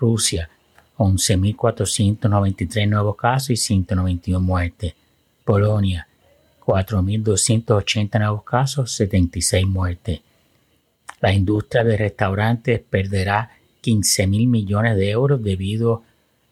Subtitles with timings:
[0.00, 0.50] Rusia,
[0.98, 4.94] 11.493 nuevos casos y 191 muertes.
[5.44, 6.08] Polonia,
[6.66, 10.20] 4.280 nuevos casos, 76 muertes.
[11.20, 16.02] La industria de restaurantes perderá 15 mil millones de euros debido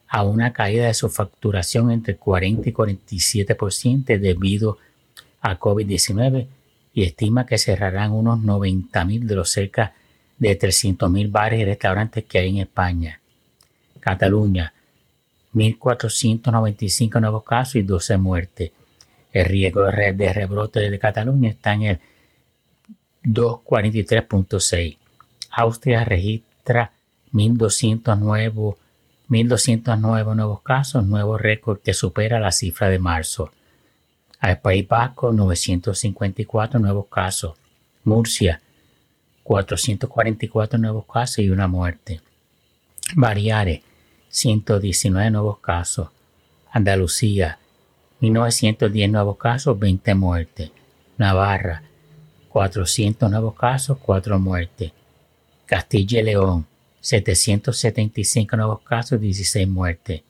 [0.09, 4.79] a una caída de su facturación entre 40 y 47% debido
[5.41, 6.47] a COVID-19
[6.95, 9.95] y estima que cerrarán unos 90 mil de los cerca
[10.39, 13.21] de 300 mil bares y restaurantes que hay en España.
[13.99, 14.73] Cataluña,
[15.55, 18.71] 1.495 nuevos casos y 12 muertes.
[19.35, 22.01] El riesgo de rebrote de Cataluña está en el
[23.25, 24.97] 243.6.
[25.51, 26.93] Austria registra
[27.33, 28.77] 1.200 nuevos
[29.29, 33.51] 1.209 nuevos casos, nuevo récord que supera la cifra de marzo.
[34.39, 37.57] Al País Vasco, 954 nuevos casos.
[38.05, 38.61] Murcia,
[39.43, 42.21] 444 nuevos casos y una muerte.
[43.17, 43.81] Baleares,
[44.29, 46.11] 119 nuevos casos.
[46.71, 47.59] Andalucía,
[48.25, 50.71] 1910 nuevos casos, 20 muertes.
[51.19, 51.83] Navarra,
[52.49, 54.93] 400 nuevos casos, 4 muertes.
[55.67, 56.67] Castilla y León,
[57.01, 60.23] 775 nuevos casos, 16 muertes.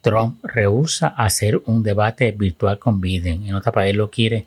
[0.00, 3.46] Trump rehúsa hacer un debate virtual con Biden.
[3.46, 4.46] En otra país lo quiere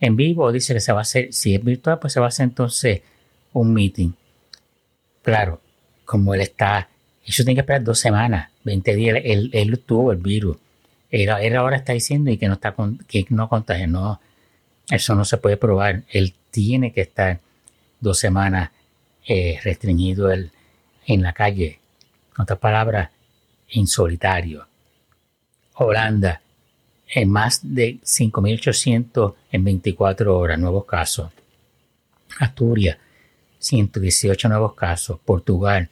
[0.00, 0.50] en vivo.
[0.50, 3.02] Dice que se va a hacer, si es virtual, pues se va a hacer entonces
[3.52, 4.12] un meeting.
[5.22, 5.60] Claro,
[6.04, 6.88] como él está,
[7.24, 9.18] eso tiene que esperar dos semanas, 20 días.
[9.22, 10.56] Él, tuvo el virus.
[11.10, 12.74] Él, ahora está diciendo y que no está
[13.08, 13.86] que no contagia.
[13.86, 14.20] No,
[14.90, 16.02] eso no se puede probar.
[16.10, 17.40] Él tiene que estar
[18.00, 18.70] dos semanas
[19.26, 20.50] eh, restringido el,
[21.06, 21.80] en la calle.
[22.36, 23.10] En otras palabras,
[23.68, 24.66] en solitario.
[25.74, 26.42] Holanda,
[27.08, 31.30] en más de 5.800 en 24 horas, nuevos casos.
[32.38, 32.98] Asturias,
[33.58, 35.18] 118 nuevos casos.
[35.24, 35.88] Portugal,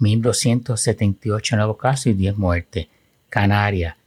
[0.00, 2.86] 1.278 nuevos casos y 10 muertes.
[3.28, 3.97] Canarias,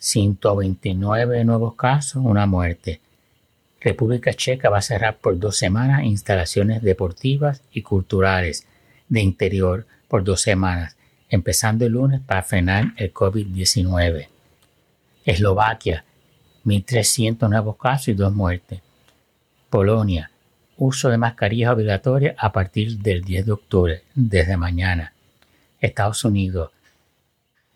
[0.00, 3.00] 129 nuevos casos, una muerte.
[3.82, 8.66] República Checa va a cerrar por dos semanas instalaciones deportivas y culturales
[9.10, 10.96] de interior por dos semanas,
[11.28, 14.28] empezando el lunes para frenar el COVID-19.
[15.26, 16.04] Eslovaquia,
[16.64, 18.80] 1.300 nuevos casos y dos muertes.
[19.68, 20.30] Polonia,
[20.78, 25.12] uso de mascarillas obligatorias a partir del 10 de octubre, desde mañana.
[25.78, 26.70] Estados Unidos,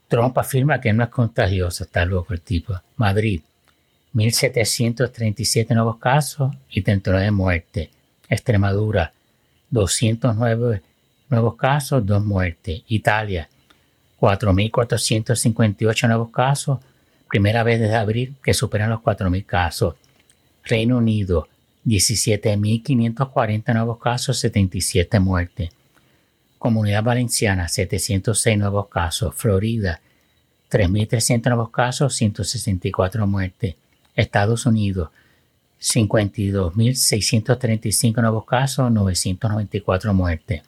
[0.08, 2.74] Trump afirma que no es contagioso, está loco el tipo.
[2.96, 3.40] Madrid,
[4.14, 7.88] 1.737 nuevos casos y 39 muertes.
[8.28, 9.12] Extremadura,
[9.70, 10.82] 209
[11.30, 12.82] nuevos casos, dos muertes.
[12.88, 13.48] Italia,
[14.20, 16.78] 4.458 nuevos casos,
[17.28, 19.94] primera vez desde abril que superan los 4.000 casos.
[20.64, 21.48] Reino Unido,
[21.84, 25.70] 17.540 nuevos casos, 77 muertes.
[26.64, 29.34] Comunidad Valenciana, 706 nuevos casos.
[29.34, 30.00] Florida,
[30.70, 33.74] 3.300 nuevos casos, 164 muertes.
[34.14, 35.10] Estados Unidos,
[35.80, 40.62] 52.635 nuevos casos, 994 muertes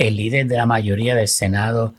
[0.00, 1.94] el líder de la mayoría del Senado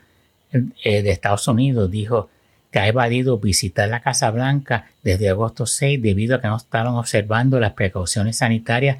[0.52, 2.30] eh, de Estados Unidos dijo
[2.72, 6.96] que ha evadido visitar la Casa Blanca desde agosto 6 debido a que no estaban
[6.96, 8.98] observando las precauciones sanitarias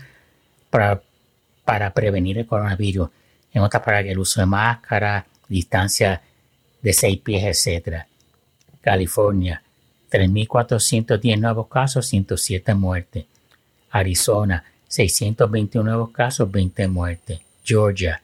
[0.70, 1.02] para,
[1.66, 3.10] para prevenir el coronavirus.
[3.54, 6.22] En otras palabras, el uso de máscara, distancia
[6.82, 8.06] de 6 pies, etc.
[8.82, 9.62] California,
[10.12, 13.26] 3.410 nuevos casos, 107 muertes.
[13.92, 17.40] Arizona, 621 nuevos casos, 20 muertes.
[17.64, 18.22] Georgia,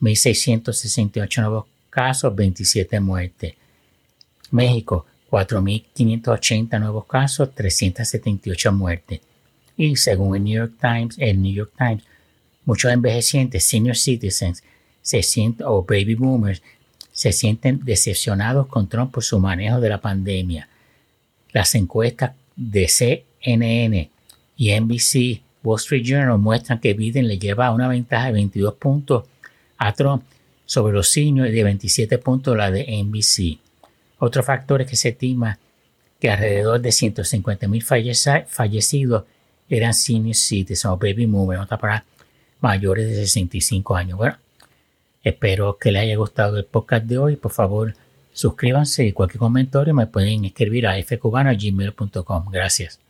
[0.00, 3.54] 1.668 nuevos casos, 27 muertes.
[4.50, 9.20] México, 4.580 nuevos casos, 378 muertes.
[9.76, 12.04] Y según el New York Times, el New York Times,
[12.64, 14.62] muchos envejecientes, senior citizens,
[15.00, 16.62] se sienten, o baby boomers,
[17.12, 20.68] se sienten decepcionados con Trump por su manejo de la pandemia.
[21.52, 24.10] Las encuestas de CNN
[24.56, 29.24] y NBC Wall Street Journal muestran que Biden le lleva una ventaja de 22 puntos
[29.78, 30.24] a Trump
[30.64, 33.58] sobre los seniors y de 27 puntos la de NBC.
[34.18, 35.58] Otro factor es que se estima
[36.18, 39.24] que alrededor de 150 mil fallecidos
[39.68, 42.04] eran senior citizens o baby boomers, para
[42.62, 44.18] mayores de 65 años.
[44.18, 44.36] Bueno,
[45.22, 47.36] espero que les haya gustado el podcast de hoy.
[47.36, 47.94] Por favor,
[48.32, 52.50] suscríbanse y cualquier comentario me pueden escribir a fcubano.gmail.com.
[52.50, 53.00] Gracias.